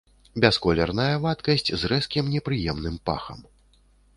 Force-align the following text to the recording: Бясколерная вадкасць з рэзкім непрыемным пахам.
Бясколерная 0.43 1.13
вадкасць 1.27 1.69
з 1.81 1.91
рэзкім 1.91 2.33
непрыемным 2.37 2.95
пахам. 3.11 3.39